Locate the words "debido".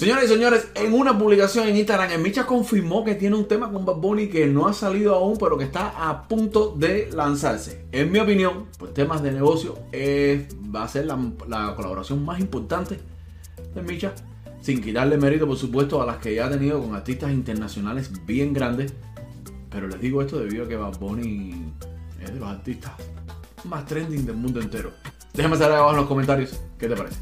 20.38-20.64